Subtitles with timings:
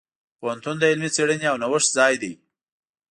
[0.39, 2.33] پوهنتون د علمي څیړنې او نوښت ځای دی.